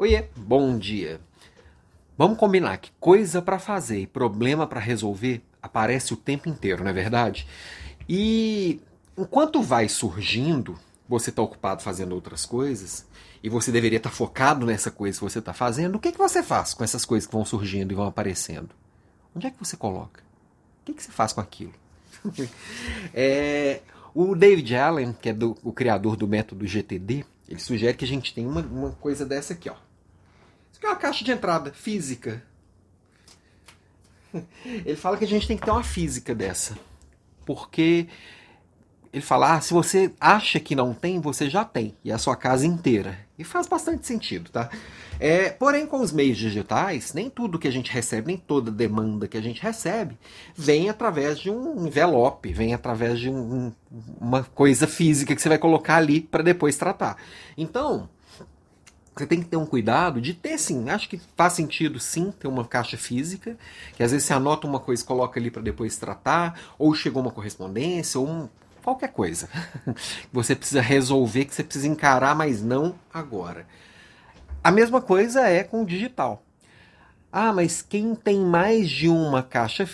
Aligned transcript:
Oiê, 0.00 0.28
bom 0.36 0.78
dia. 0.78 1.20
Vamos 2.16 2.38
combinar 2.38 2.76
que 2.76 2.92
coisa 3.00 3.42
para 3.42 3.58
fazer 3.58 3.98
e 3.98 4.06
problema 4.06 4.64
para 4.64 4.78
resolver 4.78 5.42
aparece 5.60 6.14
o 6.14 6.16
tempo 6.16 6.48
inteiro, 6.48 6.84
não 6.84 6.90
é 6.90 6.94
verdade? 6.94 7.48
E 8.08 8.80
enquanto 9.16 9.60
vai 9.60 9.88
surgindo, 9.88 10.78
você 11.08 11.30
está 11.30 11.42
ocupado 11.42 11.82
fazendo 11.82 12.14
outras 12.14 12.46
coisas 12.46 13.04
e 13.42 13.48
você 13.48 13.72
deveria 13.72 13.96
estar 13.96 14.10
tá 14.10 14.14
focado 14.14 14.64
nessa 14.64 14.88
coisa 14.88 15.18
que 15.18 15.24
você 15.24 15.40
está 15.40 15.52
fazendo, 15.52 15.96
o 15.96 15.98
que, 15.98 16.12
que 16.12 16.18
você 16.18 16.44
faz 16.44 16.74
com 16.74 16.84
essas 16.84 17.04
coisas 17.04 17.26
que 17.26 17.34
vão 17.34 17.44
surgindo 17.44 17.90
e 17.90 17.96
vão 17.96 18.06
aparecendo? 18.06 18.70
Onde 19.34 19.48
é 19.48 19.50
que 19.50 19.58
você 19.58 19.76
coloca? 19.76 20.22
O 20.82 20.84
que, 20.84 20.94
que 20.94 21.02
você 21.02 21.10
faz 21.10 21.32
com 21.32 21.40
aquilo? 21.40 21.74
é, 23.12 23.80
o 24.14 24.36
David 24.36 24.76
Allen, 24.76 25.12
que 25.12 25.30
é 25.30 25.32
do, 25.32 25.58
o 25.60 25.72
criador 25.72 26.14
do 26.14 26.28
método 26.28 26.64
GTD, 26.68 27.24
ele 27.48 27.58
sugere 27.58 27.96
que 27.96 28.04
a 28.04 28.08
gente 28.08 28.32
tenha 28.32 28.48
uma, 28.48 28.60
uma 28.60 28.92
coisa 28.92 29.26
dessa 29.26 29.54
aqui, 29.54 29.68
ó. 29.68 29.87
Isso 30.78 30.86
aqui 30.86 30.86
é 30.86 30.88
uma 30.90 30.96
caixa 30.96 31.24
de 31.24 31.32
entrada 31.32 31.72
física. 31.72 32.40
Ele 34.64 34.94
fala 34.94 35.16
que 35.16 35.24
a 35.24 35.28
gente 35.28 35.46
tem 35.48 35.56
que 35.56 35.64
ter 35.64 35.72
uma 35.72 35.82
física 35.82 36.34
dessa. 36.34 36.78
Porque 37.44 38.06
ele 39.10 39.22
fala, 39.22 39.54
ah, 39.54 39.60
se 39.60 39.72
você 39.72 40.12
acha 40.20 40.60
que 40.60 40.76
não 40.76 40.92
tem, 40.92 41.18
você 41.18 41.48
já 41.48 41.64
tem. 41.64 41.96
E 42.04 42.10
é 42.10 42.14
a 42.14 42.18
sua 42.18 42.36
casa 42.36 42.66
inteira. 42.66 43.18
E 43.38 43.42
faz 43.42 43.66
bastante 43.66 44.06
sentido, 44.06 44.50
tá? 44.50 44.68
É, 45.18 45.48
porém, 45.48 45.86
com 45.86 46.00
os 46.00 46.12
meios 46.12 46.36
digitais, 46.36 47.14
nem 47.14 47.30
tudo 47.30 47.58
que 47.58 47.66
a 47.66 47.70
gente 47.70 47.90
recebe, 47.90 48.26
nem 48.26 48.36
toda 48.36 48.70
demanda 48.70 49.26
que 49.26 49.38
a 49.38 49.40
gente 49.40 49.62
recebe, 49.62 50.16
vem 50.54 50.90
através 50.90 51.38
de 51.38 51.50
um 51.50 51.86
envelope, 51.86 52.52
vem 52.52 52.74
através 52.74 53.18
de 53.18 53.30
um, 53.30 53.72
uma 54.20 54.44
coisa 54.44 54.86
física 54.86 55.34
que 55.34 55.40
você 55.40 55.48
vai 55.48 55.58
colocar 55.58 55.96
ali 55.96 56.20
para 56.20 56.42
depois 56.42 56.76
tratar. 56.76 57.16
Então, 57.56 58.10
você 59.18 59.26
tem 59.26 59.40
que 59.40 59.48
ter 59.48 59.56
um 59.56 59.66
cuidado 59.66 60.20
de 60.20 60.32
ter 60.32 60.58
sim. 60.58 60.88
Acho 60.90 61.08
que 61.08 61.20
faz 61.36 61.54
sentido 61.54 61.98
sim 61.98 62.30
ter 62.30 62.46
uma 62.48 62.64
caixa 62.64 62.96
física, 62.96 63.56
que 63.96 64.02
às 64.02 64.12
vezes 64.12 64.26
você 64.26 64.32
anota 64.32 64.66
uma 64.66 64.80
coisa 64.80 65.02
e 65.02 65.06
coloca 65.06 65.38
ali 65.38 65.50
para 65.50 65.62
depois 65.62 65.96
tratar, 65.96 66.58
ou 66.78 66.94
chegou 66.94 67.22
uma 67.22 67.30
correspondência, 67.30 68.20
ou 68.20 68.28
um, 68.28 68.48
qualquer 68.82 69.12
coisa 69.12 69.48
você 70.32 70.54
precisa 70.54 70.80
resolver, 70.80 71.44
que 71.44 71.54
você 71.54 71.64
precisa 71.64 71.88
encarar, 71.88 72.34
mas 72.34 72.62
não 72.62 72.94
agora. 73.12 73.66
A 74.62 74.70
mesma 74.70 75.00
coisa 75.00 75.46
é 75.46 75.62
com 75.62 75.82
o 75.82 75.86
digital. 75.86 76.42
Ah, 77.30 77.52
mas 77.52 77.82
quem 77.82 78.14
tem 78.14 78.40
mais 78.40 78.88
de 78.88 79.06
uma 79.06 79.42
caixa 79.42 79.86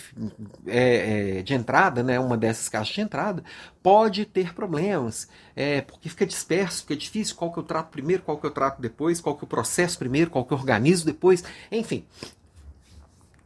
é, 0.66 1.38
é, 1.38 1.42
de 1.42 1.52
entrada, 1.52 2.00
né, 2.00 2.18
uma 2.18 2.36
dessas 2.36 2.68
caixas 2.68 2.94
de 2.94 3.00
entrada, 3.00 3.42
pode 3.82 4.24
ter 4.24 4.54
problemas, 4.54 5.28
é, 5.56 5.80
porque 5.80 6.08
fica 6.08 6.24
disperso, 6.24 6.82
fica 6.82 6.96
difícil 6.96 7.34
qual 7.34 7.52
que 7.52 7.58
eu 7.58 7.64
trato 7.64 7.90
primeiro, 7.90 8.22
qual 8.22 8.38
que 8.38 8.46
eu 8.46 8.52
trato 8.52 8.80
depois, 8.80 9.20
qual 9.20 9.36
que 9.36 9.42
eu 9.42 9.48
processo 9.48 9.98
primeiro, 9.98 10.30
qual 10.30 10.44
que 10.44 10.52
eu 10.52 10.58
organizo 10.58 11.04
depois, 11.04 11.42
enfim. 11.72 12.04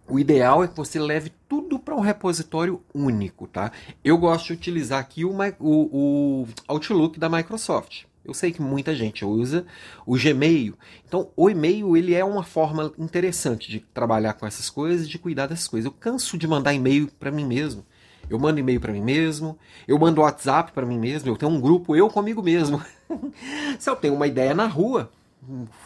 O 0.07 0.19
ideal 0.19 0.65
é 0.65 0.69
que 0.69 0.77
você 0.77 0.99
leve 0.99 1.33
tudo 1.49 1.79
para 1.79 1.95
um 1.95 2.01
repositório 2.01 2.83
único, 2.95 3.47
tá? 3.47 3.73
Eu 4.03 4.17
gosto 4.17 4.49
de 4.49 4.53
utilizar 4.55 5.01
aqui 5.01 5.25
o, 5.25 5.33
o, 5.61 6.43
o 6.43 6.49
Outlook 6.67 7.19
da 7.19 7.29
Microsoft. 7.29 8.05
Eu 8.29 8.35
sei 8.35 8.53
que 8.53 8.61
muita 8.61 8.95
gente 8.95 9.25
usa 9.25 9.65
o 10.05 10.15
Gmail. 10.15 10.75
Então, 11.07 11.31
o 11.35 11.49
e-mail 11.49 11.97
ele 11.97 12.15
é 12.15 12.23
uma 12.23 12.43
forma 12.43 12.93
interessante 12.99 13.71
de 13.71 13.81
trabalhar 13.81 14.35
com 14.35 14.47
essas 14.47 14.69
coisas, 14.69 15.09
de 15.09 15.19
cuidar 15.19 15.47
dessas 15.47 15.67
coisas. 15.67 15.87
Eu 15.87 15.97
canso 15.99 16.37
de 16.37 16.47
mandar 16.47 16.75
e-mail 16.75 17.11
para 17.19 17.31
mim 17.31 17.47
mesmo. 17.47 17.87
Eu 18.29 18.39
mando 18.39 18.61
e-mail 18.61 18.79
para 18.79 18.93
mim 18.93 19.01
mesmo, 19.01 19.59
eu 19.87 19.99
mando 19.99 20.21
WhatsApp 20.21 20.73
para 20.73 20.85
mim 20.85 20.99
mesmo, 20.99 21.31
eu 21.31 21.37
tenho 21.39 21.51
um 21.51 21.59
grupo 21.59 21.97
eu 21.97 22.11
comigo 22.11 22.43
mesmo. 22.43 22.83
Se 23.81 23.89
eu 23.89 23.97
tenho 23.97 24.15
uma 24.15 24.27
ideia 24.27 24.55
na 24.55 24.67
rua, 24.67 25.11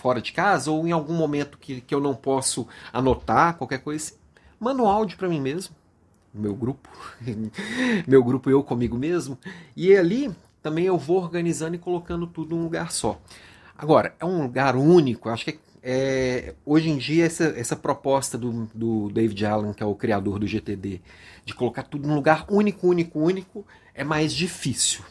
fora 0.03 0.21
de 0.21 0.33
casa, 0.33 0.69
ou 0.69 0.85
em 0.85 0.91
algum 0.91 1.15
momento 1.15 1.57
que, 1.57 1.81
que 1.81 1.95
eu 1.95 2.01
não 2.01 2.17
posso 2.17 2.67
anotar, 2.93 3.57
qualquer 3.57 3.79
coisa, 3.79 4.05
assim, 4.05 4.17
mando 4.59 4.83
um 4.83 4.89
áudio 4.89 5.17
para 5.17 5.29
mim 5.29 5.41
mesmo, 5.41 5.77
meu 6.35 6.57
grupo, 6.57 6.89
meu 8.09 8.25
grupo 8.25 8.51
eu 8.51 8.65
comigo 8.65 8.99
mesmo, 8.99 9.39
e 9.77 9.95
ali 9.95 10.35
também 10.63 10.85
eu 10.85 10.97
vou 10.97 11.19
organizando 11.19 11.75
e 11.75 11.79
colocando 11.79 12.27
tudo 12.27 12.55
num 12.57 12.63
lugar 12.63 12.93
só. 12.93 13.21
Agora, 13.77 14.15
é 14.21 14.25
um 14.25 14.43
lugar 14.43 14.77
único, 14.77 15.29
acho 15.29 15.45
que 15.45 15.59
é, 15.83 16.55
hoje 16.65 16.89
em 16.89 16.97
dia 16.97 17.27
essa, 17.27 17.45
essa 17.57 17.75
proposta 17.75 18.39
do, 18.39 18.71
do 18.73 19.11
David 19.11 19.45
Allen, 19.45 19.73
que 19.73 19.83
é 19.83 19.87
o 19.87 19.95
criador 19.95 20.39
do 20.39 20.47
GTD, 20.47 21.01
de 21.45 21.55
colocar 21.55 21.83
tudo 21.83 22.07
num 22.07 22.15
lugar 22.15 22.47
único, 22.49 22.87
único, 22.87 23.19
único, 23.19 23.67
é 23.93 24.05
mais 24.05 24.33
difícil. 24.33 25.03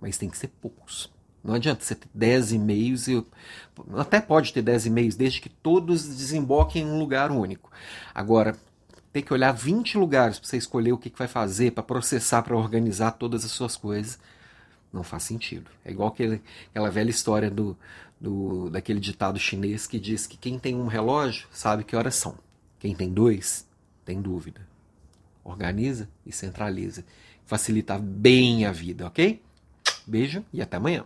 Mas 0.00 0.16
tem 0.16 0.30
que 0.30 0.38
ser 0.38 0.48
poucos. 0.60 1.12
Não 1.44 1.54
adianta 1.54 1.84
você 1.84 1.94
ter 1.94 2.08
10 2.12 2.52
e-mails, 2.52 3.06
e, 3.06 3.24
até 3.96 4.20
pode 4.20 4.52
ter 4.52 4.62
10 4.62 4.86
e-mails, 4.86 5.14
desde 5.14 5.40
que 5.40 5.48
todos 5.48 6.04
desemboquem 6.04 6.82
em 6.82 6.86
um 6.86 6.98
lugar 6.98 7.30
único. 7.30 7.70
Agora, 8.14 8.56
ter 9.12 9.22
que 9.22 9.32
olhar 9.32 9.52
20 9.52 9.96
lugares 9.96 10.38
para 10.38 10.48
você 10.48 10.56
escolher 10.56 10.92
o 10.92 10.98
que, 10.98 11.08
que 11.08 11.18
vai 11.18 11.28
fazer, 11.28 11.72
para 11.72 11.82
processar, 11.82 12.42
para 12.42 12.56
organizar 12.56 13.12
todas 13.12 13.44
as 13.44 13.50
suas 13.50 13.76
coisas, 13.76 14.18
não 14.96 15.04
faz 15.04 15.22
sentido. 15.22 15.70
É 15.84 15.90
igual 15.90 16.08
aquele, 16.08 16.42
aquela 16.70 16.90
velha 16.90 17.10
história 17.10 17.50
do, 17.50 17.76
do, 18.20 18.70
daquele 18.70 18.98
ditado 18.98 19.38
chinês 19.38 19.86
que 19.86 20.00
diz 20.00 20.26
que 20.26 20.36
quem 20.36 20.58
tem 20.58 20.74
um 20.74 20.86
relógio 20.86 21.46
sabe 21.52 21.84
que 21.84 21.94
horas 21.94 22.14
são. 22.14 22.36
Quem 22.78 22.94
tem 22.94 23.12
dois, 23.12 23.68
tem 24.04 24.20
dúvida. 24.20 24.66
Organiza 25.44 26.08
e 26.24 26.32
centraliza. 26.32 27.04
Facilita 27.44 27.98
bem 27.98 28.64
a 28.64 28.72
vida, 28.72 29.06
ok? 29.06 29.40
Beijo 30.06 30.44
e 30.52 30.60
até 30.60 30.76
amanhã. 30.76 31.04